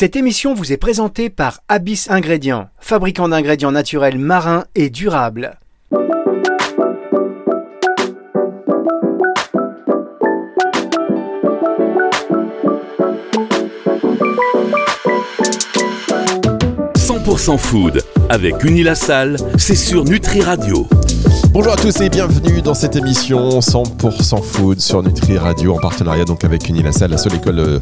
[0.00, 5.58] Cette émission vous est présentée par Abyss Ingrédients, fabricant d'ingrédients naturels marins et durables.
[17.58, 20.86] «food avec Unilassal, c'est sur Nutri Radio.
[21.50, 26.24] Bonjour à tous et bienvenue dans cette émission 100% food sur Nutri Radio en partenariat
[26.24, 27.78] donc avec Unilassal, la seule école euh,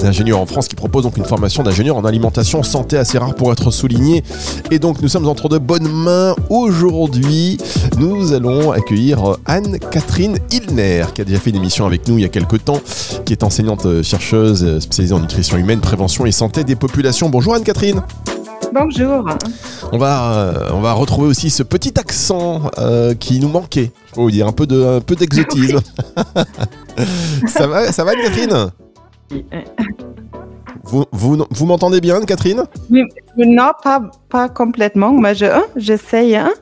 [0.00, 3.52] d'ingénieurs en France qui propose donc une formation d'ingénieur en alimentation santé assez rare pour
[3.52, 4.22] être souligné.
[4.70, 6.34] Et donc nous sommes entre de bonnes mains.
[6.50, 7.58] Aujourd'hui,
[7.98, 12.22] nous allons accueillir euh, Anne-Catherine Ilner qui a déjà fait une émission avec nous il
[12.22, 12.80] y a quelques temps,
[13.24, 17.30] qui est enseignante euh, chercheuse spécialisée en nutrition humaine, prévention et santé des populations.
[17.30, 18.02] Bonjour Anne-Catherine.
[18.74, 19.24] Bonjour.
[19.92, 23.92] On va, euh, on va retrouver aussi ce petit accent euh, qui nous manquait.
[24.08, 25.78] Je peux vous dire un peu de, un peu d'exotisme.
[27.46, 28.72] ça va, ça va, Catherine?
[30.94, 32.62] Vous, vous, vous m'entendez bien, Catherine?
[33.36, 35.10] Non, pas, pas complètement.
[35.10, 36.36] Moi, je, hein, j'essaye.
[36.36, 36.52] Hein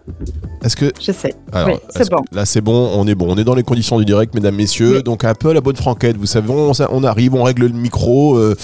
[0.64, 0.90] est-ce que.
[0.98, 1.34] J'essaie.
[1.66, 2.22] Oui, c'est bon.
[2.32, 3.26] Là, c'est bon, on est bon.
[3.28, 5.02] On est dans les conditions du direct, mesdames, messieurs.
[5.02, 6.16] Donc, un peu à la bonne franquette.
[6.16, 8.38] Vous savez, on, on arrive, on règle le micro.
[8.38, 8.56] Euh,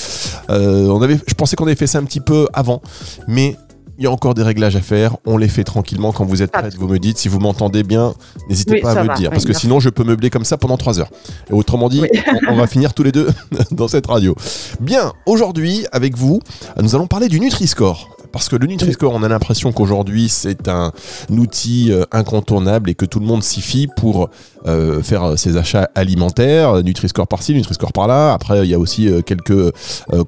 [0.48, 2.80] euh, on avait, je pensais qu'on avait fait ça un petit peu avant.
[3.26, 3.54] Mais
[3.98, 5.16] il y a encore des réglages à faire.
[5.26, 6.12] On les fait tranquillement.
[6.12, 7.18] Quand vous êtes prête, vous me dites.
[7.18, 8.14] Si vous m'entendez bien,
[8.48, 9.30] n'hésitez pas à me le dire.
[9.30, 11.10] parce que sinon, je peux meubler comme ça pendant 3 heures.
[11.50, 12.02] Et autrement dit,
[12.48, 13.28] on, va finir tous les deux
[13.72, 14.36] dans cette radio.
[14.80, 16.40] Bien, aujourd'hui, avec vous,
[16.80, 18.17] nous allons parler du Nutri-Score.
[18.32, 20.92] Parce que le Nutri-Score, on a l'impression qu'aujourd'hui, c'est un
[21.30, 24.30] outil euh, incontournable et que tout le monde s'y fie pour
[24.66, 26.82] euh, faire euh, ses achats alimentaires.
[26.82, 28.32] Nutri-Score par-ci, Nutri-Score par-là.
[28.32, 29.72] Après, il y a aussi quelques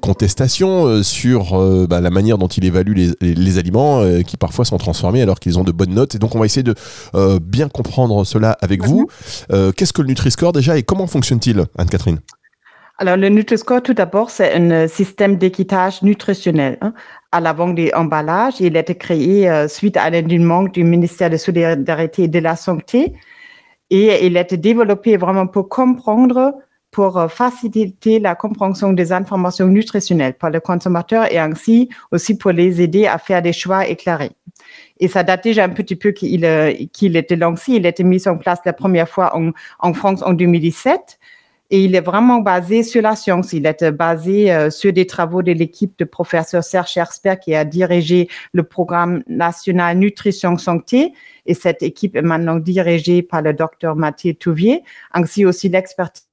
[0.01, 5.39] contestations sur bah, la manière dont il évalue les, aliments qui parfois sont transformés alors
[5.39, 6.15] qu'ils ont de bonnes notes.
[6.15, 6.75] Et donc, on va essayer de
[7.39, 9.07] bien comprendre cela avec vous.
[9.49, 9.73] Mhm.
[9.73, 12.19] Qu'est-ce que le Nutri-Score déjà et comment fonctionne-t-il, Anne-Catherine?
[12.97, 16.77] Alors, le Nutri-Score, tout d'abord, c'est un système d'équitage nutritionnel.
[16.81, 16.93] Hein
[17.31, 18.59] à la vente des emballages.
[18.59, 22.55] Il a été créé euh, suite à manque du ministère de Solidarité et de la
[22.55, 23.13] Santé.
[23.89, 26.53] Et il a été développé vraiment pour comprendre,
[26.91, 32.51] pour euh, faciliter la compréhension des informations nutritionnelles par le consommateur et ainsi aussi pour
[32.51, 34.31] les aider à faire des choix éclairés.
[34.99, 37.73] Et ça date déjà un petit peu qu'il euh, qu'il était lancé.
[37.73, 39.33] Il a été mis en place la première fois
[39.79, 41.19] en France en 2017.
[41.71, 43.53] Et il est vraiment basé sur la science.
[43.53, 47.63] Il est basé euh, sur des travaux de l'équipe de professeur Serge Hersper qui a
[47.63, 51.13] dirigé le programme national Nutrition Santé.
[51.45, 54.83] Et cette équipe est maintenant dirigée par le docteur Mathieu Touvier,
[55.13, 56.27] ainsi aussi l'expertise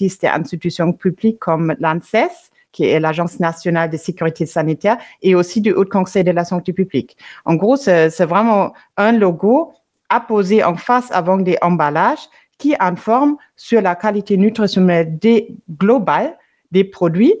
[0.00, 5.72] des institutions publiques comme l'ANSES qui est l'Agence nationale de sécurité sanitaire, et aussi du
[5.72, 7.16] Haut Conseil de la santé publique.
[7.46, 9.72] En gros, c'est vraiment un logo
[10.10, 12.28] apposé en face avant des emballages
[12.58, 16.36] qui informe sur la qualité nutritionnelle des, globale
[16.70, 17.34] des produits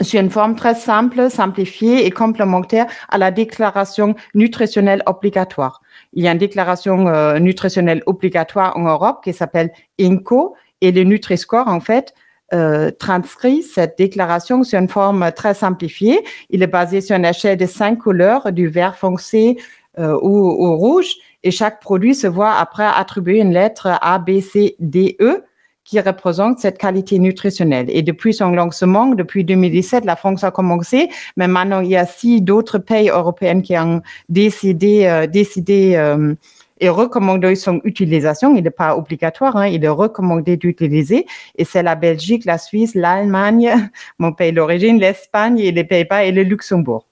[0.00, 5.80] sur une forme très simple, simplifiée et complémentaire à la déclaration nutritionnelle obligatoire.
[6.12, 11.02] Il y a une déclaration euh, nutritionnelle obligatoire en Europe qui s'appelle INCO et le
[11.02, 12.14] Nutri-Score, en fait,
[12.54, 16.24] euh, transcrit cette déclaration sur une forme très simplifiée.
[16.50, 19.58] Il est basé sur une échelle de cinq couleurs, du vert foncé
[19.98, 24.76] euh, au rouge, et chaque produit se voit après attribuer une lettre A, B, C,
[24.78, 25.44] D, E
[25.88, 27.86] qui représente cette qualité nutritionnelle.
[27.88, 32.04] Et depuis son lancement, depuis 2017, la France a commencé, mais maintenant il y a
[32.04, 36.34] six d'autres pays européens qui ont décidé, euh, décidé euh,
[36.80, 38.54] et recommandé son utilisation.
[38.54, 41.24] Il n'est pas obligatoire, hein, il est recommandé d'utiliser.
[41.56, 43.72] Et c'est la Belgique, la Suisse, l'Allemagne,
[44.18, 47.07] mon pays d'origine, l'Espagne et les Pays-Bas et le Luxembourg.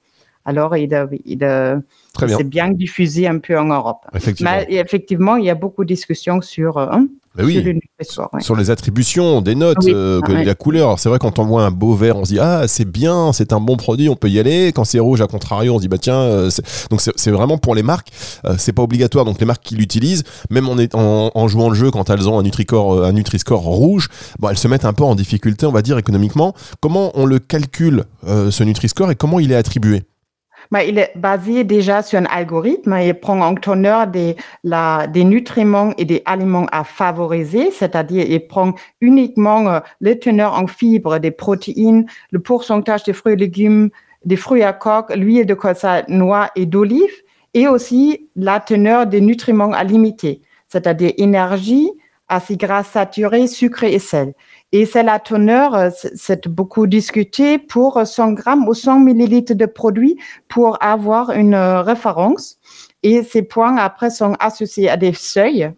[0.47, 0.91] Alors, il,
[1.25, 1.45] il,
[2.27, 4.07] c'est bien diffusé un peu en Europe.
[4.15, 4.53] Effectivement.
[4.53, 7.07] Mais effectivement, il y a beaucoup de discussions sur, euh, hein,
[8.41, 10.99] sur, les attributions des notes, euh, la couleur.
[10.99, 13.53] C'est vrai, quand on voit un beau vert, on se dit Ah, c'est bien, c'est
[13.53, 14.73] un bon produit, on peut y aller.
[14.75, 16.51] Quand c'est rouge, à contrario, on se dit Bah tiens, euh,
[16.91, 18.09] donc c'est vraiment pour les marques,
[18.57, 19.25] c'est pas obligatoire.
[19.25, 22.39] Donc les marques qui l'utilisent, même en, en, en, jouant le jeu, quand elles ont
[22.39, 24.09] un Nutri-Score un Nutri rouge,
[24.39, 26.55] bon, elles se mettent un peu en difficulté, on va dire, économiquement.
[26.81, 30.05] Comment on le calcule, ce Nutri-Score, et comment il est attribué?
[30.71, 32.97] Mais il est basé déjà sur un algorithme.
[33.03, 38.75] Il prend en teneur des, des nutriments et des aliments à favoriser, c'est-à-dire il prend
[39.01, 43.91] uniquement euh, les teneurs en fibres, des protéines, le pourcentage de fruits et légumes,
[44.25, 47.23] des fruits à coque, l'huile de colza, noix et d'olive,
[47.55, 51.91] et aussi la teneur des nutriments à limiter, c'est-à-dire énergie,
[52.29, 54.35] acides gras saturés, sucre et sel.
[54.73, 59.67] Et c'est la teneur, euh, c'est beaucoup discuté pour 100 grammes ou 100 millilitres de
[59.67, 60.19] produit
[60.49, 62.59] pour avoir une euh, référence.
[63.03, 65.75] Et ces points après sont associés à des seuils hein,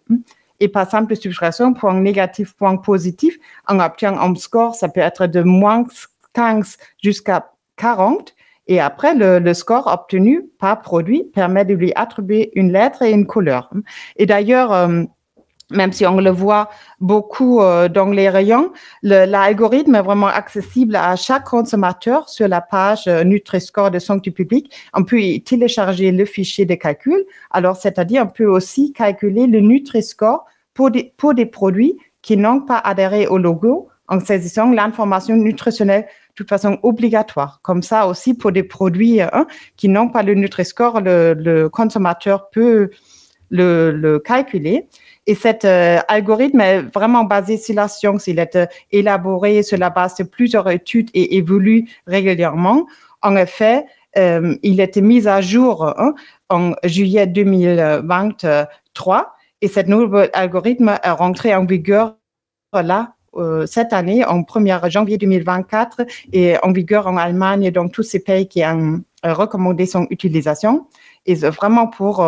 [0.59, 3.37] et par simple subtraction, point négatif, point positif.
[3.67, 5.85] On obtient un score, ça peut être de moins
[6.33, 8.33] 15 jusqu'à 40
[8.69, 13.25] et après, le, score obtenu par produit permet de lui attribuer une lettre et une
[13.25, 13.71] couleur.
[14.15, 15.03] Et d'ailleurs, euh,
[15.71, 16.69] même si on le voit
[16.99, 18.71] beaucoup euh, dans les rayons,
[19.03, 24.73] l'algorithme est vraiment accessible à chaque consommateur sur la page euh, Nutri-Score de santé publique.
[24.93, 27.23] On peut y télécharger le fichier de calcul.
[27.51, 32.61] Alors, c'est-à-dire, on peut aussi calculer le Nutri-Score pour des, pour des produits qui n'ont
[32.61, 36.07] pas adhéré au logo en saisissant l'information nutritionnelle
[36.39, 37.59] toute façon obligatoire.
[37.61, 39.45] Comme ça aussi pour des produits hein,
[39.75, 42.91] qui n'ont pas le Nutri-Score, le, consommateur peut
[43.49, 44.87] le, calculer.
[45.27, 48.27] Et cet euh, algorithme est vraiment basé sur la science.
[48.27, 52.87] Il est euh, élaboré sur la base de plusieurs études et évolue régulièrement.
[53.21, 53.85] En effet,
[54.17, 56.13] euh, il a été mis à jour hein,
[56.49, 62.15] en juillet 2023 et cet nouveau algorithme est rentré en vigueur
[62.73, 68.03] là euh, cette année, en 1er janvier 2024, et en vigueur en Allemagne dans tous
[68.03, 70.87] ces pays qui ont recommandé son utilisation.
[71.25, 72.25] Et vraiment pour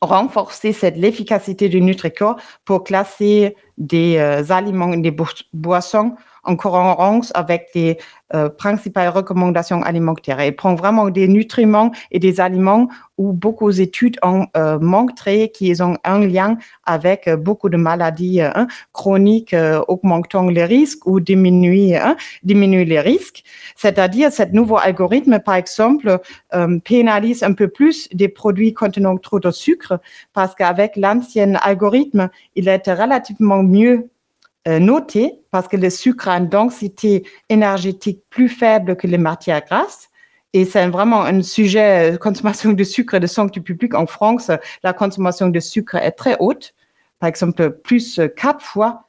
[0.00, 5.14] renforcer cette l'efficacité du NutriCore pour classer des euh, aliments, des
[5.52, 7.98] boissons en cohérence avec les
[8.34, 10.40] euh, principales recommandations alimentaires.
[10.40, 15.82] Elle prend vraiment des nutriments et des aliments où beaucoup d'études ont euh, montré qu'ils
[15.82, 19.54] ont un lien avec euh, beaucoup de maladies hein, chroniques
[19.86, 23.44] augmentant les risques ou diminuer, hein, les risques.
[23.76, 26.18] C'est-à-dire, ce nouveau algorithme, par exemple,
[26.84, 30.00] pénalise un peu plus des produits contenant trop de sucre
[30.32, 34.08] parce qu'avec l'ancien algorithme, il était relativement mieux euh,
[34.66, 40.08] noté parce que le sucre a une densité énergétique plus faible que les matières grasses.
[40.54, 43.94] Et c'est vraiment un sujet, euh, consommation de sucre et de santé publique.
[43.94, 44.50] En France,
[44.82, 46.74] la consommation de sucre est très haute.
[47.18, 49.08] Par exemple, plus euh, quatre fois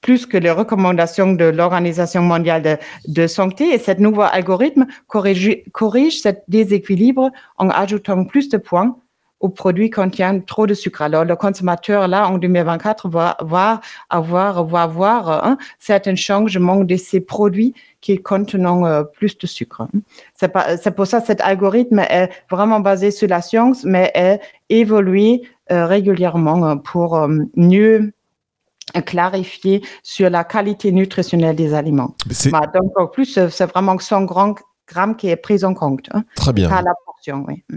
[0.00, 2.76] plus que les recommandations de l'Organisation mondiale de,
[3.08, 3.72] de, santé.
[3.72, 8.96] Et ce nouveau algorithme corrige, corrige ce déséquilibre en ajoutant plus de points
[9.42, 11.02] aux produits contiennent trop de sucre.
[11.02, 16.96] Alors, le consommateur, là, en 2024, va, va avoir, va avoir un certain changement de
[16.96, 19.86] ces produits qui contiennent euh, plus de sucre.
[20.34, 24.10] C'est, pas, c'est pour ça que cet algorithme est vraiment basé sur la science, mais
[24.14, 24.40] est
[24.70, 28.12] évolué euh, régulièrement euh, pour mieux
[29.06, 32.14] clarifier sur la qualité nutritionnelle des aliments.
[32.50, 34.26] Bah, donc, en plus, c'est vraiment 100
[34.92, 36.06] grammes qui est pris en compte.
[36.12, 36.68] Hein, Très bien.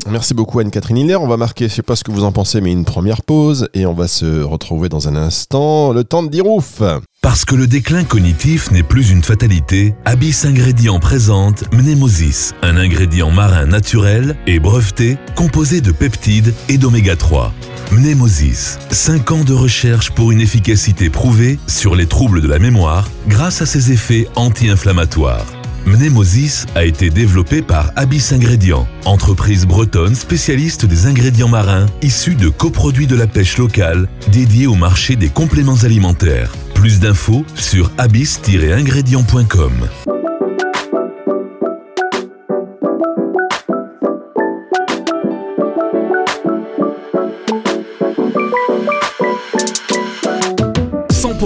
[0.09, 1.17] Merci beaucoup Anne-Catherine Hiller.
[1.17, 3.69] On va marquer, je sais pas ce que vous en pensez, mais une première pause
[3.73, 5.93] et on va se retrouver dans un instant.
[5.93, 6.81] Le temps de dire ouf.
[7.21, 13.31] Parce que le déclin cognitif n'est plus une fatalité, Abyss Ingrédients présente Mnemosis, un ingrédient
[13.31, 17.51] marin naturel et breveté composé de peptides et d'oméga 3.
[17.91, 23.09] Mnemosis, 5 ans de recherche pour une efficacité prouvée sur les troubles de la mémoire
[23.27, 25.45] grâce à ses effets anti-inflammatoires.
[25.85, 32.49] Mnemosis a été développé par Abyss Ingrédients, entreprise bretonne spécialiste des ingrédients marins issus de
[32.49, 36.51] coproduits de la pêche locale dédiés au marché des compléments alimentaires.
[36.73, 40.14] Plus d'infos sur abyss-ingrédients.com.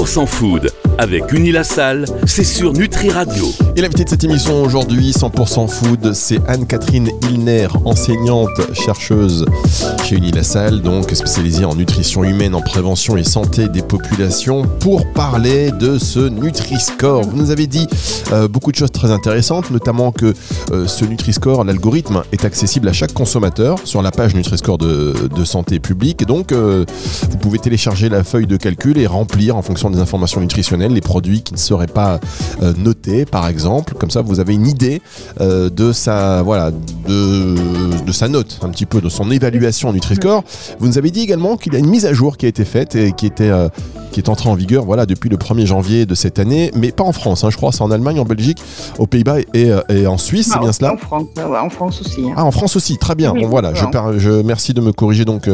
[0.06, 3.46] food avec Unilassal, c'est sur Nutri Radio.
[3.78, 9.46] Et l'invité de cette émission aujourd'hui, 100% food, c'est Anne-Catherine Ilner, enseignante, chercheuse
[10.04, 15.72] chez Unilassal, donc spécialisée en nutrition humaine, en prévention et santé des populations, pour parler
[15.72, 17.22] de ce Nutri-Score.
[17.22, 17.88] Vous nous avez dit
[18.34, 20.34] euh, beaucoup de choses très intéressantes, notamment que
[20.72, 25.14] euh, ce Nutri-Score, l'algorithme, est accessible à chaque consommateur sur la page Nutri-Score de,
[25.46, 26.26] santé publique.
[26.26, 26.84] Donc, euh,
[27.30, 31.02] vous pouvez télécharger la feuille de calcul et remplir en fonction des informations nutritionnelles les
[31.02, 32.20] produits qui ne seraient pas
[32.62, 33.94] euh, notés, par exemple.
[33.96, 35.02] Comme ça, vous avez une idée
[35.42, 40.44] euh, de sa voilà de, de, sa note, un petit peu de son évaluation Nutri-Score.
[40.80, 42.66] Vous nous avez dit également qu'il y a une mise à jour qui a été
[42.66, 43.70] faite et qui était euh,
[44.12, 47.04] qui est entrée en vigueur voilà depuis le 1er janvier de cette année, mais pas
[47.04, 47.44] en France.
[47.44, 48.62] Hein, je crois, c'est en Allemagne, en Belgique,
[48.98, 50.94] aux Pays-Bas et, et, en Suisse, c'est bien cela.
[50.94, 52.22] En France, en France aussi.
[52.22, 52.34] Hein.
[52.36, 53.34] Ah, en France aussi, très bien.
[53.34, 53.86] bon voilà, je,
[54.18, 55.48] je, merci de me corriger donc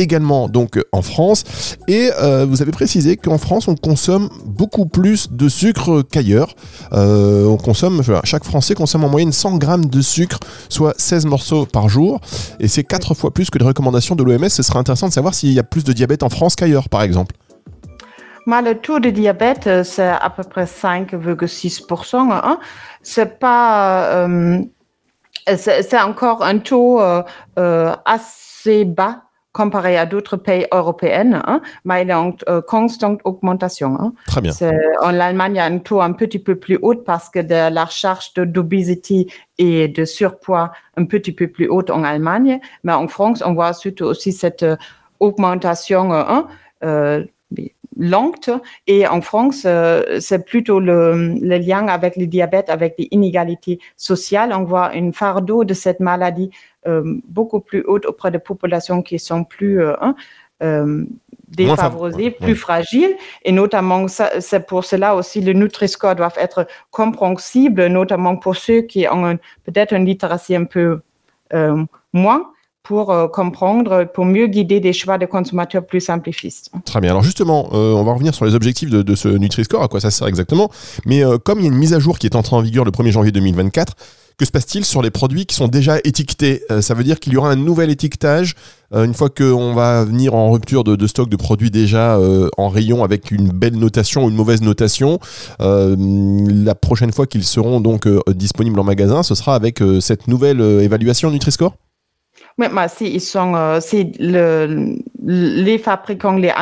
[0.00, 1.44] également donc en France.
[1.88, 6.54] Et euh, vous avez précisé qu'en France, on consomme beaucoup plus de sucre qu'ailleurs.
[6.92, 10.38] Euh, on consomme, chaque Français consomme en moyenne 100 grammes de sucre,
[10.68, 12.20] soit 16 morceaux par jour.
[12.58, 14.48] Et c'est 4 fois plus que les recommandations de l'OMS.
[14.48, 17.02] Ce serait intéressant de savoir s'il y a plus de diabète en France qu'ailleurs, par
[17.02, 17.34] exemple.
[18.46, 22.16] le taux de diabète, euh, c'est à peu près 5,6%.
[22.16, 22.58] Hein.
[23.02, 24.28] C'est pas,
[25.56, 27.00] c'est encore un taux
[27.56, 33.96] assez bas comparé à d'autres pays européens, hein, mais il est en euh, constante augmentation.
[34.00, 34.12] Hein.
[34.26, 34.52] Très bien.
[35.02, 37.72] En Allemagne, il y a un taux un petit peu plus haut parce que de
[37.72, 39.26] la charge d'obésité
[39.58, 43.72] et de surpoids un petit peu plus haute en Allemagne, mais en France, on voit
[43.72, 44.76] surtout aussi cette euh,
[45.18, 46.46] augmentation hein,
[46.84, 47.24] euh,
[48.00, 48.50] lente.
[48.88, 53.78] Et en France, euh, c'est plutôt le, le, lien avec le diabète, avec les inégalités
[53.96, 54.52] sociales.
[54.52, 56.50] On voit une fardeau de cette maladie
[56.88, 60.16] euh, beaucoup plus haute auprès de populations qui sont plus euh, hein,
[61.48, 63.16] défavorisées, plus fragiles.
[63.44, 69.06] Et notamment, c'est pour cela aussi le Nutri-Score doit être compréhensible, notamment pour ceux qui
[69.08, 71.00] ont peut-être une littératie un peu
[71.52, 72.52] euh, moins
[72.90, 76.72] pour euh, comprendre, pour mieux guider des choix de consommateurs plus simplifistes.
[76.84, 77.10] Très bien.
[77.10, 80.10] Alors justement, euh, on va revenir sur les objectifs de, ce Nutri-Score, à quoi ça
[80.10, 80.72] sert exactement.
[81.06, 82.84] Mais euh, comme il y a une mise à jour qui est entrée en vigueur
[82.84, 83.94] le 1er janvier 2024,
[84.36, 86.62] que se passe-t-il sur les produits qui sont déjà étiquetés?
[86.80, 88.54] Ça veut dire qu'il y aura un nouvel étiquetage
[88.92, 92.18] une fois qu'on va venir en rupture de, de, stock de produits déjà
[92.56, 95.18] en rayon avec une belle notation ou une mauvaise notation.
[95.58, 101.30] la prochaine fois qu'ils seront donc disponibles en magasin, ce sera avec cette nouvelle évaluation
[101.30, 101.74] Nutri-Score?
[102.58, 106.52] Oui, mais si euh, les fabricants, les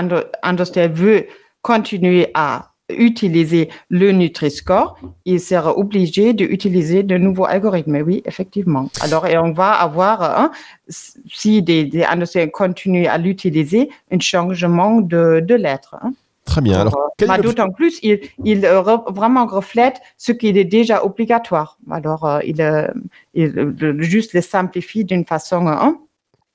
[0.42, 1.26] industriels veulent
[1.62, 8.02] continuer à utiliser le Nutri-Score, ils seront obligés d'utiliser de nouveaux algorithmes.
[8.06, 8.88] Oui, effectivement.
[9.02, 10.50] Alors, et on va avoir, hein,
[10.88, 15.96] si des, des industriels continuent à l'utiliser, un changement de, de lettres.
[16.00, 16.12] Hein.
[16.48, 16.80] Très bien.
[16.80, 17.12] Alors,
[17.42, 21.78] d'autant plus, il, il re, vraiment reflète ce qui est déjà obligatoire.
[21.90, 22.88] Alors, euh, il, euh,
[23.34, 23.52] il,
[23.98, 25.98] juste le simplifie d'une façon hein,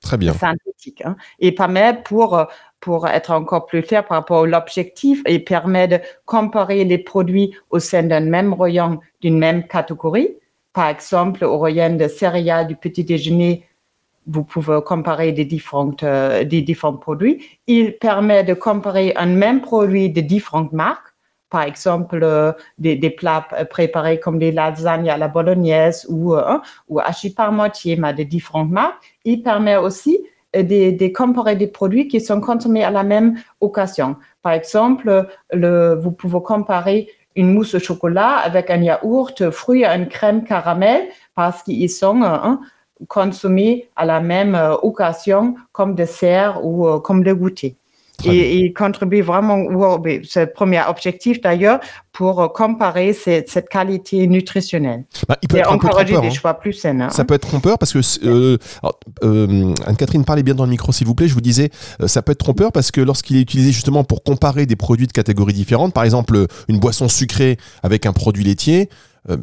[0.00, 0.32] Très bien.
[0.32, 1.02] synthétique.
[1.04, 2.44] Hein, et permet pour euh,
[2.80, 7.54] pour être encore plus clair par rapport à l'objectif, et permet de comparer les produits
[7.70, 10.36] au sein d'un même rayon d'une même catégorie.
[10.72, 13.64] Par exemple, au rayon de céréales du petit déjeuner,
[14.26, 17.44] vous pouvez comparer euh, des différents produits.
[17.66, 21.08] Il permet de comparer un même produit de différentes marques.
[21.50, 26.98] Par exemple, euh, des, plats préparés comme des lasagnes à la bolognaise ou, euh, ou
[26.98, 29.16] hachis par moitié, mais de différentes marques.
[29.24, 30.18] Il permet aussi
[30.52, 34.16] de, de, comparer des produits qui sont consommés à la même occasion.
[34.42, 40.08] Par exemple, le, vous pouvez comparer une mousse au chocolat avec un yaourt, fruits, une
[40.08, 41.02] crème caramel,
[41.34, 42.60] parce qu'ils sont hein,
[43.08, 47.76] consommés à la même euh, occasion comme dessert ou euh, comme de goûter.
[48.24, 49.66] Et il contribue vraiment,
[50.24, 51.80] c'est le premier objectif d'ailleurs,
[52.12, 55.04] pour euh, comparer cette, cette qualité nutritionnelle.
[55.28, 56.30] Bah, il peut et être encourager des hein.
[56.30, 57.00] choix plus sains.
[57.00, 57.10] Hein.
[57.10, 58.56] Ça peut être trompeur parce que, euh,
[59.24, 61.70] euh, Anne-Catherine, parlez bien dans le micro s'il vous plaît, je vous disais,
[62.00, 65.06] euh, ça peut être trompeur parce que lorsqu'il est utilisé justement pour comparer des produits
[65.06, 68.88] de catégories différentes, par exemple une boisson sucrée avec un produit laitier,
[69.30, 69.36] euh,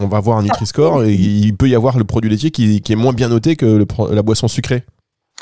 [0.00, 2.96] on va voir un Nutri-Score et il peut y avoir le produit laitier qui, est
[2.96, 4.84] moins bien noté que la boisson sucrée.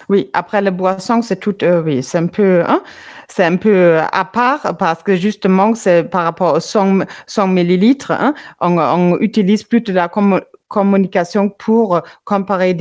[0.08, 2.82] Oui, après la boisson, c'est tout, euh, oui, c'est un peu, hein,
[3.28, 8.12] c'est un peu à part parce que justement, c'est par rapport aux 100, 100 millilitres,
[8.12, 12.74] hein, on, utilise plus de la com communication pour comparer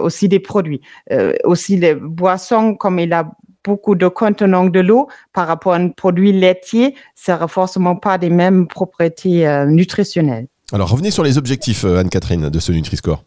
[0.00, 0.80] aussi des produits.
[1.10, 3.30] Euh, aussi les boissons, comme il a
[3.64, 8.16] beaucoup de contenant de l'eau par rapport à un produit laitier, ça n'a forcément pas
[8.16, 10.48] les mêmes propriétés euh, nutritionnelles.
[10.72, 13.24] Alors, revenez sur les objectifs, euh, Anne-Catherine, de ce Nutri-Score.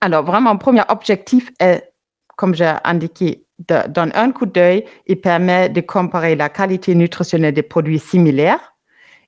[0.00, 1.92] Alors, vraiment, premier objectif est,
[2.36, 7.54] comme j'ai indiqué, de, dans un coup d'œil, il permet de comparer la qualité nutritionnelle
[7.54, 8.74] des produits similaires.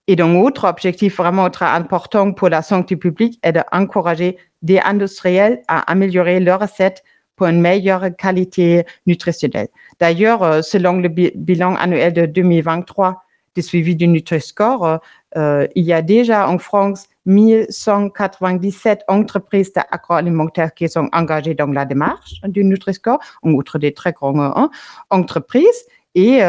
[0.06, 5.62] Et donc, autre objectif vraiment très important pour la santé publique est d'encourager des industriels
[5.68, 7.04] à améliorer leurs recettes
[7.36, 9.68] pour une meilleure qualité nutritionnelle.
[10.00, 13.22] D'ailleurs, euh, selon le bilan annuel de 2023
[13.54, 14.96] du suivi du Nutri-Score, euh,
[15.36, 21.84] euh, il y a déjà en France 1197 entreprises agroalimentaires qui sont engagées dans la
[21.84, 24.70] démarche du Nutri-Score, outre des très grandes hein,
[25.10, 25.86] entreprises.
[26.14, 26.40] Et,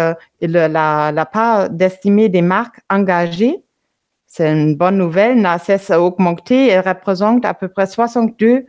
[0.42, 3.64] la, part d'estimée des marques engagées,
[4.28, 8.66] c'est une bonne nouvelle, n'a cessé d'augmenter et représente à peu près 62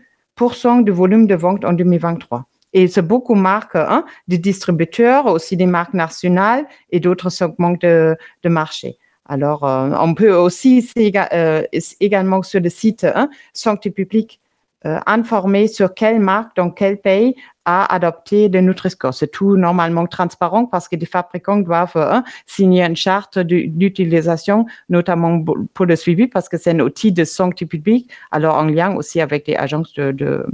[0.83, 2.45] du volume de vente en 2023.
[2.73, 7.77] Et c'est beaucoup de marques, hein, des distributeurs, aussi des marques nationales et d'autres segments
[7.81, 8.99] de, de marché.
[9.29, 11.63] Alors, euh, on peut aussi euh,
[12.01, 14.41] également sur le site hein, Santé publique
[14.85, 17.35] euh, informer sur quelle marque, dans quel pays
[17.67, 19.13] a adopté le Nutri-Score.
[19.13, 25.45] C'est tout normalement transparent parce que les fabricants doivent hein, signer une charte d'utilisation, notamment
[25.75, 29.21] pour le suivi, parce que c'est un outil de santé publique, alors en lien aussi
[29.21, 30.47] avec les agences de, de,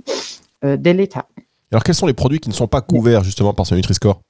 [0.64, 1.26] euh, de l'État.
[1.70, 4.20] Alors, quels sont les produits qui ne sont pas couverts justement par ce Nutri-Score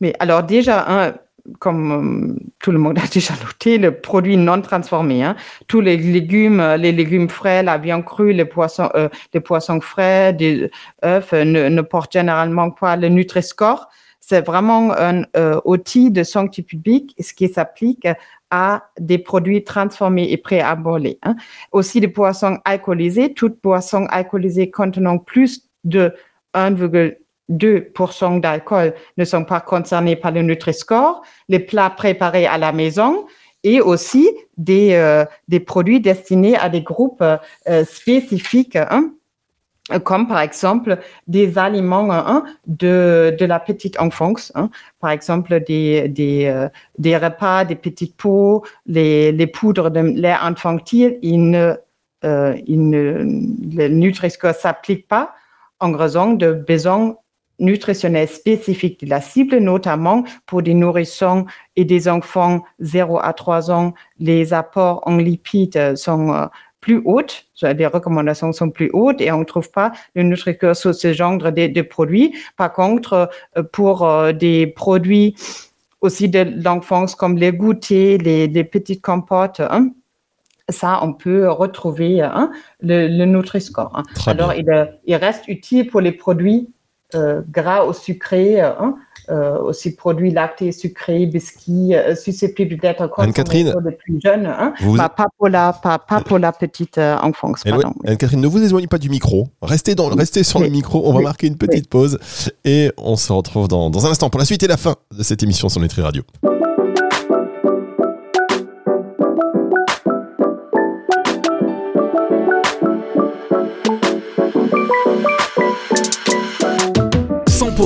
[0.00, 1.14] Mais alors déjà, hein,
[1.58, 5.24] comme tout le monde a déjà noté, le produit non transformé.
[5.24, 5.36] Hein.
[5.66, 8.90] Tous les légumes, les légumes frais, la viande crue, les poissons,
[9.32, 10.70] les poissons frais, des
[11.04, 13.88] œufs ne, ne portent généralement pas le Nutri-Score.
[14.20, 15.24] C'est vraiment un
[15.64, 18.06] outil de santé publique, ce qui s'applique
[18.52, 20.76] à des produits transformés et à
[21.22, 21.34] Hein.
[21.72, 26.14] Aussi des poissons alcoolisés, toutes boissons alcoolisées contenant plus de
[27.50, 31.22] 1,2% d'alcool ne sont pas concernés par le Nutri-Score.
[31.48, 33.26] Les plats préparés à la maison
[33.64, 38.76] et aussi des, euh, des produits destinés à des groupes euh, spécifiques.
[38.76, 39.12] Hein
[40.04, 44.70] comme par exemple des aliments hein, de, de la petite enfance, hein.
[45.00, 46.68] par exemple des, des, euh,
[46.98, 51.74] des repas, des petites pots, les, les poudres de lait infantile, il ne,
[52.24, 53.24] euh, il ne,
[53.74, 55.34] le Nutri-Score s'applique pas
[55.80, 57.16] en raison de besoins
[57.62, 63.70] nutritionnels spécifiques de la cible, notamment pour des nourrissons et des enfants 0 à 3
[63.70, 63.94] ans.
[64.18, 66.46] Les apports en lipides sont euh,
[66.80, 70.94] plus hautes, les recommandations sont plus hautes et on ne trouve pas le Nutri-Score sur
[70.94, 72.34] ce genre de, de, produits.
[72.56, 75.36] Par contre, euh, pour euh, des produits
[76.00, 79.90] aussi de l'enfance comme les goûters, les, les petites compotes, hein,
[80.68, 82.50] ça, on peut retrouver hein,
[82.80, 83.92] le, le Nutri-Score.
[83.94, 84.02] Hein.
[84.26, 84.66] Alors, il,
[85.06, 86.68] il, reste utile pour les produits
[87.48, 88.60] gras ou sucrés.
[88.60, 88.96] Hein,
[89.30, 94.46] euh, aussi produits lactés, sucrés, biscuits, euh, susceptibles d'être consommés pour les plus jeunes.
[94.46, 94.74] Hein?
[94.80, 94.96] Vous...
[94.96, 97.62] Pas, pas, pour la, pas, pas pour la petite euh, enfance.
[97.64, 99.46] Anne-Catherine, ne vous éloignez pas du micro.
[99.62, 100.66] Restez, dans, restez sur oui.
[100.66, 101.02] le micro.
[101.04, 101.88] On va marquer une petite oui.
[101.88, 102.18] pause
[102.64, 105.22] et on se retrouve dans, dans un instant pour la suite et la fin de
[105.22, 106.24] cette émission sur Nutri Radio.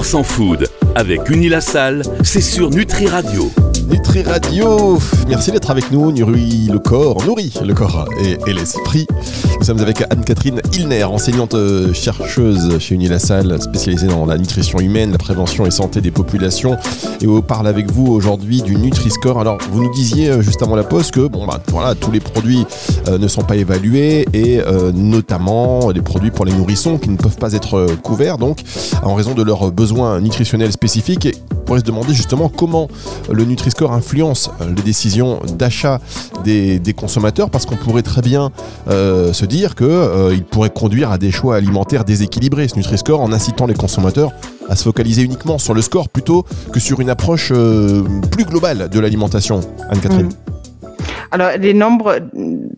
[0.02, 3.50] Sans food avec Unilassal, c'est sur Nutri Radio.
[3.88, 6.10] Nutri Radio, merci d'être avec nous.
[6.10, 9.06] Nourrit le corps, nourrit le corps et, l'esprit.
[9.58, 15.12] Nous sommes avec Anne-Catherine Ilner, enseignante euh, chercheuse chez Unilassal, spécialisée dans la nutrition humaine,
[15.12, 16.76] la prévention et santé des populations.
[17.20, 19.38] Et on parle avec vous aujourd'hui du Nutri-Score.
[19.38, 22.20] Alors, vous nous disiez euh, juste avant la pause que bon, bah, voilà, tous les
[22.20, 22.66] produits
[23.06, 24.60] euh, ne sont pas évalués et
[24.94, 28.58] notamment les produits pour les nourrissons qui ne peuvent pas être couverts, donc
[29.02, 31.26] en raison de leurs besoins nutritionnels spécifiques.
[31.26, 32.88] Et on pourrait se demander justement comment
[33.30, 36.00] le Nutri-Score influence les décisions d'achat
[36.44, 38.50] des, consommateurs, parce qu'on pourrait très bien
[38.88, 43.32] euh, se dire qu'il euh, pourrait conduire à des choix alimentaires déséquilibrés, ce Nutri-Score, en
[43.32, 44.32] incitant les consommateurs
[44.68, 48.88] à se focaliser uniquement sur le score plutôt que sur une approche euh, plus globale
[48.88, 49.60] de l'alimentation.
[49.90, 50.26] Anne-Catherine.
[50.26, 50.56] Mmh.
[51.30, 52.20] Alors, les nombreux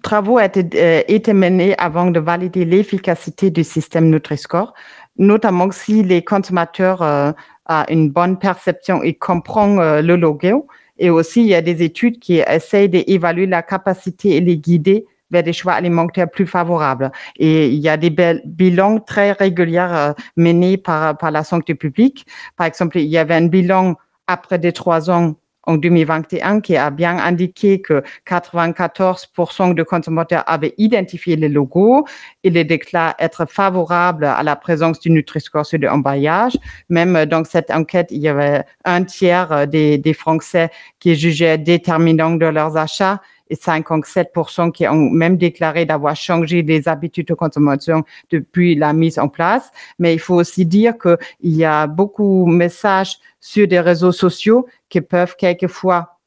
[0.02, 4.74] travaux euh, été menés avant de valider l'efficacité du système Nutri-Score,
[5.18, 7.32] notamment si les consommateurs euh,
[7.68, 10.66] ont une bonne perception et comprennent euh, le logo.
[10.98, 15.06] Et aussi, il y a des études qui essayent d'évaluer la capacité et les guider
[15.30, 17.12] vers des choix alimentaires plus favorables.
[17.36, 18.10] Et il y a des
[18.44, 22.26] bilans très réguliers euh, menés par, par la santé publique.
[22.56, 23.94] Par exemple, il y avait un bilan
[24.26, 25.34] après des trois ans
[25.68, 32.06] en 2021 qui a bien indiqué que 94% de consommateurs avaient identifié le logo
[32.42, 36.56] et les déclarent être favorables à la présence du Nutri-Score sur l'emballage.
[36.88, 42.30] Même dans cette enquête, il y avait un tiers des, des Français qui jugeaient déterminant
[42.30, 48.04] de leurs achats et 57% qui ont même déclaré d'avoir changé les habitudes de consommation
[48.30, 49.70] depuis la mise en place.
[49.98, 54.66] Mais il faut aussi dire qu'il y a beaucoup de messages sur des réseaux sociaux
[54.88, 56.17] qui peuvent quelquefois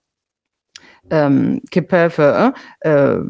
[1.11, 2.49] euh, qui peuvent euh,
[2.85, 3.23] euh,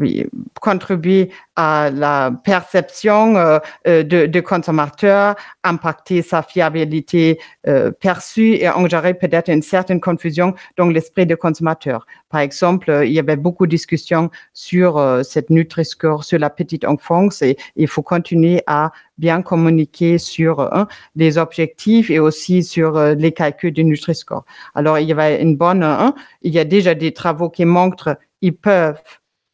[0.62, 9.14] contribuer à la perception euh, de, de consommateur, impacter sa fiabilité euh, perçue et engendrer
[9.14, 12.06] peut-être une certaine confusion dans l'esprit du consommateur.
[12.30, 16.86] Par exemple, il y avait beaucoup de discussions sur euh, cette Nutri-Score sur la petite
[16.86, 18.92] enfance et il faut continuer à
[19.22, 24.44] bien communiquer sur hein, les objectifs et aussi sur euh, les calculs du Nutri-Score.
[24.76, 28.18] Alors, il y avait une bonne, hein, il y a déjà des travaux qui montrent
[28.42, 29.02] ils peuvent,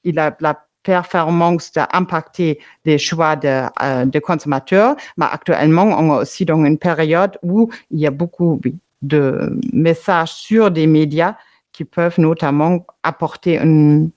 [0.03, 6.45] il a la performance d'impacter les choix de, euh, consommateurs, mais actuellement, on est aussi
[6.45, 8.61] dans une période où il y a beaucoup
[9.01, 11.35] de messages sur des médias
[11.73, 14.11] qui peuvent notamment apporter une,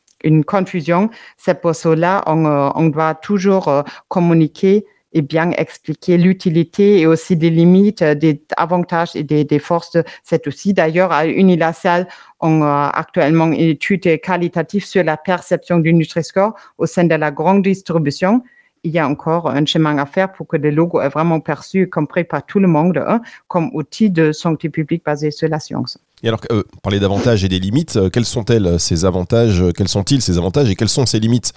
[0.47, 1.11] confusion.
[1.39, 7.37] C'est pour cela on, on doit toujours euh, communiquer et bien expliquer l'utilité et aussi
[7.37, 10.73] des limites, des avantages et des, des forces cet outil.
[10.73, 12.07] D'ailleurs, à Unilassal,
[12.41, 17.31] on a actuellement une étude qualitative sur la perception du Nutri-Score au sein de la
[17.31, 18.43] grande distribution.
[18.83, 21.91] Il y a encore un chemin à faire pour que le logo est vraiment perçu,
[21.91, 25.99] compris par tout le monde, hein, comme outil de santé publique basé sur la science.
[26.23, 30.39] Et alors, euh, parler d'avantages et des limites, euh, sont-elles ces avantages Quels sont-ils ces
[30.39, 31.53] avantages et quelles sont ces limites?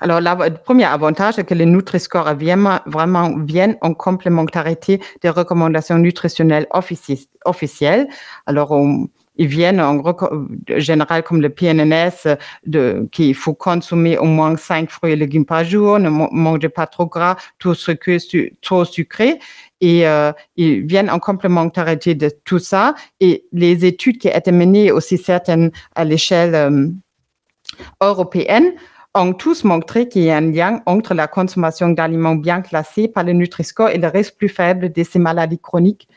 [0.00, 5.98] Alors, le premier avantage, c'est que les Nutri-Score viennent, vraiment viennent en complémentarité des recommandations
[5.98, 6.66] nutritionnelles
[7.44, 8.08] officielles.
[8.46, 8.74] Alors,
[9.36, 10.02] ils viennent en
[10.76, 12.36] général comme le PNNS,
[13.10, 17.06] qu'il faut consommer au moins 5 fruits et légumes par jour, ne mangez pas trop
[17.06, 18.18] gras, trop sucré,
[18.60, 19.38] trop sucré.
[19.80, 22.94] Et euh, ils viennent en complémentarité de tout ça.
[23.20, 26.88] Et les études qui été menées aussi certaines à l'échelle euh,
[28.02, 28.72] européenne
[29.14, 33.24] ont tous montré qu'il y a un lien entre la consommation d'aliments bien classés par
[33.24, 36.08] le Nutri-Score et le risque plus faible de ces maladies chroniques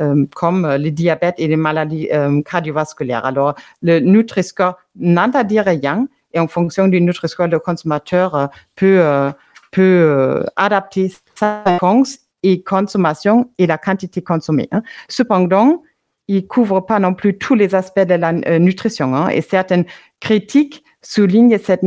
[0.00, 3.26] euh, comme le diabète et les maladies euh, cardiovasculaires.
[3.26, 9.32] Alors, le Nutri-Score n'interdit rien et en fonction du Nutri-Score, le consommateur euh, peut,
[9.72, 14.68] peut adapter sa réponse et consommation et la quantité consommée.
[14.70, 14.82] Hein.
[15.08, 15.82] Cependant,
[16.28, 19.86] il couvre pas non plus tous les aspects de la nutrition hein, et certaines
[20.20, 21.82] critiques souligne cette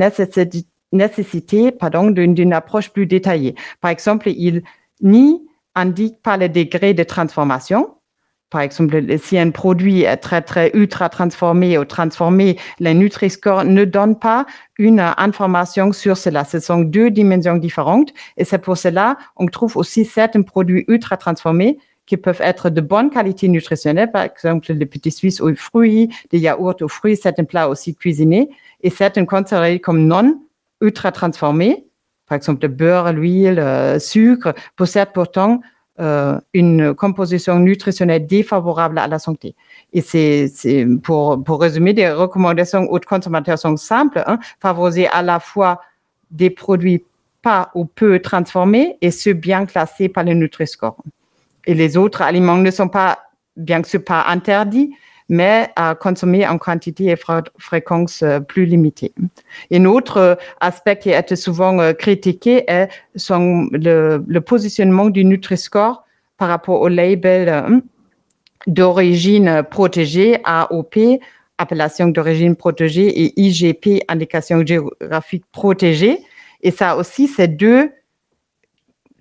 [0.91, 3.55] nécessité, pardon, d'une approche plus détaillée.
[3.79, 4.63] Par exemple, il
[5.01, 7.95] ni indique pas le degré de transformation.
[8.49, 13.85] Par exemple, si un produit est très, très ultra transformé ou transformé, le Nutri-Score ne
[13.85, 14.45] donne pas
[14.77, 16.43] une information sur cela.
[16.43, 21.15] Ce sont deux dimensions différentes et c'est pour cela on trouve aussi certains produits ultra
[21.15, 26.09] transformés qui peuvent être de bonne qualité nutritionnelle, par exemple les petits suisses aux fruits,
[26.29, 28.49] des yaourts aux fruits, certains plats aussi cuisinés,
[28.81, 30.41] et certains considérés comme non
[30.81, 31.85] ultra transformés,
[32.27, 35.61] par exemple le beurre, l'huile, le euh, sucre, possèdent pourtant
[35.99, 39.55] euh, une composition nutritionnelle défavorable à la santé.
[39.93, 40.47] Et c'est
[41.03, 45.81] pour, pour résumer, des recommandations aux consommateurs sont simples, hein, favoriser à la fois
[46.31, 47.03] des produits
[47.41, 50.97] pas ou peu transformés et ceux bien classés par le Nutri-Score.
[51.65, 53.19] Et les autres aliments ne sont pas,
[53.55, 54.95] bien sûr, pas interdits,
[55.31, 57.15] mais à consommer en quantité et
[57.57, 59.13] fréquence euh, plus limitée.
[59.71, 66.03] Un autre euh, aspect qui est souvent euh, critiqué est le, le positionnement du Nutri-Score
[66.37, 67.81] par rapport au label
[68.67, 70.97] d'origine protégée, AOP,
[71.57, 76.19] appellation d'origine protégée, et IGP, indication géographique protégée.
[76.61, 77.91] Et ça aussi, c'est deux,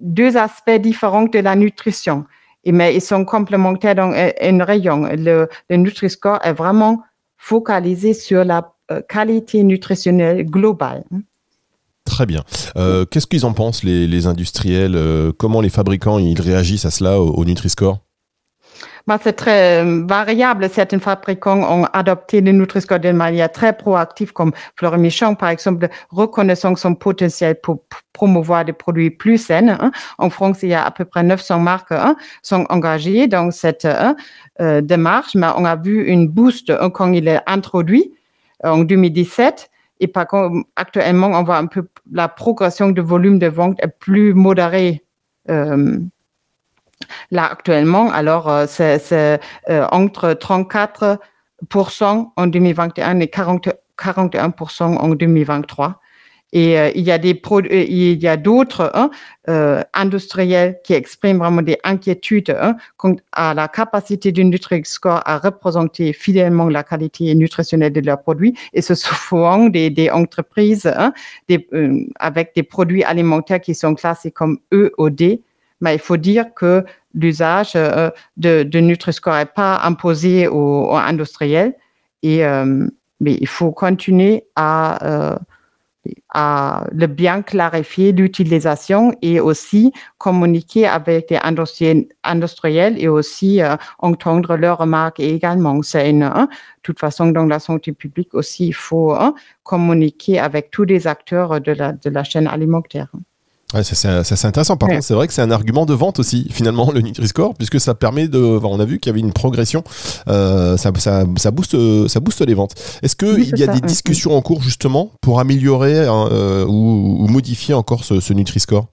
[0.00, 2.24] deux aspects différents de la nutrition
[2.66, 5.08] mais ils sont complémentaires dans un rayon.
[5.12, 7.02] Le, le Nutri-Score est vraiment
[7.36, 11.04] focalisé sur la euh, qualité nutritionnelle globale.
[12.04, 12.42] Très bien.
[12.76, 17.20] Euh, qu'est-ce qu'ils en pensent, les, industriels euh, Comment les fabricants ils réagissent à cela
[17.20, 18.00] au Nutri-Score?
[19.22, 20.68] C'est très euh, variable.
[20.68, 25.88] Certains fabricants ont adopté le Nutri-Score d'une manière très proactive, comme Fleur Michon, par exemple,
[26.10, 27.82] reconnaissant son potentiel pour
[28.12, 29.68] promouvoir des produits plus sains.
[29.68, 29.90] Hein.
[30.18, 33.84] En France, il y a à peu près 900 marques hein, sont engagées dans cette
[33.84, 34.16] hein,
[34.60, 38.12] euh, démarche, mais on a vu une boost quand il est introduit
[38.62, 39.70] en 2017.
[40.00, 43.98] Et par contre, actuellement, on voit un peu la progression de volume de vente est
[43.98, 45.04] plus modérée.
[45.50, 45.98] Euh,
[47.31, 51.18] Là, actuellement, alors, euh, c'est euh, entre 34
[52.37, 53.68] en 2021 et 40,
[53.99, 56.01] 41% en 2023.
[56.53, 59.11] Et euh, il y a des il y a d'autres hein,
[59.94, 66.12] industriels qui expriment vraiment des inquiétudes hein, quant à la capacité du Nutri-Score à représenter
[66.12, 68.55] fidèlement la qualité nutritionnelle de leurs produits.
[68.73, 71.12] Et ce sont souvent des, entreprises hein,
[72.18, 75.40] avec des produits alimentaires qui sont classés comme EOD.
[75.80, 81.74] Mais il faut dire que l'usage euh, de, de Nutri-Score n'est pas imposé aux, industriels.
[82.22, 82.86] Et, euh,
[83.20, 85.36] mais il faut continuer à, euh,
[86.30, 91.38] à le bien clarifier l'utilisation et aussi communiquer avec les
[92.24, 93.60] industriels, et aussi
[93.98, 95.82] entendre leurs remarques également.
[95.82, 100.38] C'est une, hein, de toute façon, dans la santé publique aussi, il faut hein, communiquer
[100.38, 103.08] avec tous les acteurs de la chaîne alimentaire.
[103.74, 104.76] Ouais, c'est intéressant.
[104.76, 107.80] Par contre, c'est vrai que c'est un argument de vente aussi, finalement, le Nutri-Score, puisque
[107.80, 108.38] ça permet de.
[108.38, 109.85] on a vu qu'il y avait une progression.
[110.28, 112.74] Euh, ça, ça, ça, booste, ça booste les ventes.
[113.02, 117.74] Est-ce qu'il y a des discussions en cours, justement, pour améliorer hein, euh, ou, modifier
[117.74, 118.87] encore ce, ce Nutri-Score?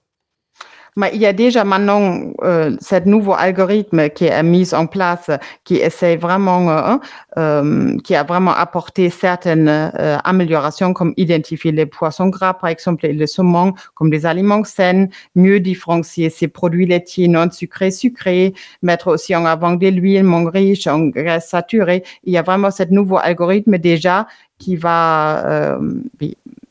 [1.12, 5.30] Il y a déjà maintenant euh, ce nouveau algorithme qui est mis en place,
[5.64, 6.96] qui essaie vraiment, euh,
[7.36, 13.06] euh, qui a vraiment apporté certaines euh, améliorations, comme identifier les poissons gras, par exemple,
[13.06, 18.54] et le saumon comme des aliments sains, mieux différencier ces produits laitiers non sucrés, sucrés,
[18.82, 22.02] mettre aussi en avant des huiles moins riches en graisses saturées.
[22.24, 24.26] Il y a vraiment ce nouveau algorithme déjà
[24.58, 25.78] qui va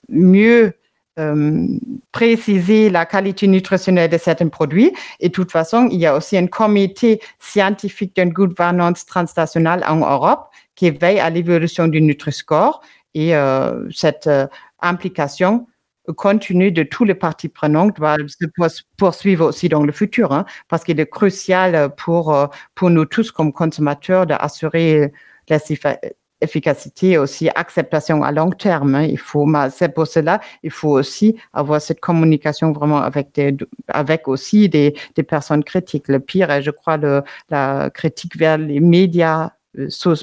[0.10, 0.74] mieux
[1.20, 1.68] euh,
[2.12, 4.94] préciser la qualité nutritionnelle de certains produits.
[5.20, 9.98] Et de toute façon, il y a aussi un comité scientifique d'une gouvernance transnationale en
[9.98, 12.82] Europe qui veille à l'évolution du Nutri-Score.
[13.14, 14.48] Et euh, cette euh,
[14.82, 15.68] implication
[16.16, 20.84] continue de tous les parties prenantes doit se poursuivre aussi dans le futur, hein, parce
[20.84, 25.12] qu'il est crucial pour, pour nous tous comme consommateurs d'assurer
[25.50, 28.96] l'efficacité et aussi acceptation à long terme.
[28.96, 29.04] Hein.
[29.04, 33.56] Il faut, c'est pour cela, il faut aussi avoir cette communication vraiment avec des,
[33.88, 36.08] avec aussi des, des personnes critiques.
[36.08, 39.52] Le pire est, je crois, le, la critique vers les médias,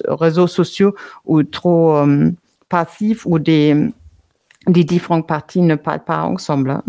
[0.09, 2.31] réseaux sociaux ou trop euh,
[2.69, 3.89] passifs ou des
[4.67, 6.71] les différentes parties ne parlent pas ensemble.
[6.71, 6.83] Hein.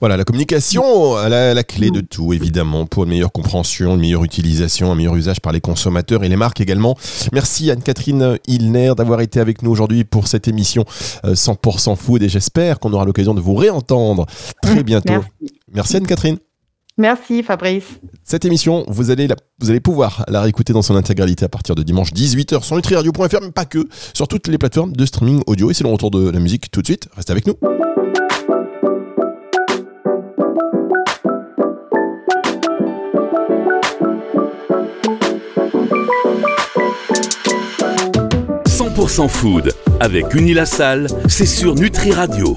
[0.00, 4.92] Voilà, la communication, la clé de tout, évidemment, pour une meilleure compréhension, une meilleure utilisation,
[4.92, 6.96] un meilleur usage par les consommateurs et les marques également.
[7.32, 10.84] Merci Anne-Catherine Hilner d'avoir été avec nous aujourd'hui pour cette émission
[11.24, 14.26] 100% euh, food et j'espère qu'on aura l'occasion de vous réentendre
[14.62, 15.12] très bientôt.
[15.12, 16.38] Merci, Merci Anne-Catherine.
[16.98, 18.00] Merci Fabrice.
[18.24, 19.28] Cette émission, vous allez,
[19.60, 23.40] vous allez pouvoir la réécouter dans son intégralité à partir de dimanche 18h sur nutriradio.fr,
[23.42, 25.70] mais pas que, sur toutes les plateformes de streaming audio.
[25.70, 27.08] Et c'est le retour de la musique tout de suite.
[27.14, 27.54] Restez avec nous.
[38.66, 42.54] «100% food avec Unilassal, c'est sur Nutri Radio.